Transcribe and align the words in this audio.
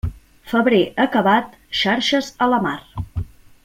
Febrer 0.53 0.79
acabat, 1.03 1.53
xarxes 1.83 2.33
a 2.47 2.51
la 2.55 2.63
mar. 2.69 2.77